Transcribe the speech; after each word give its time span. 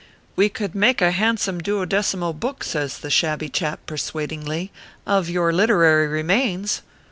We 0.35 0.49
could 0.49 0.73
make 0.73 0.99
a 0.99 1.11
hand 1.11 1.39
some 1.39 1.61
12mo 1.61 2.39
book/ 2.39 2.63
says 2.63 2.97
the 2.97 3.11
shabby 3.11 3.49
chap, 3.49 3.85
persuadingly," 3.85 4.71
of 5.05 5.29
your 5.29 5.53
literary 5.53 6.07
remains. 6.07 6.81